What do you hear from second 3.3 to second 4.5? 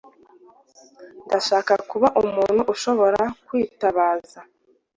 kwitabaza.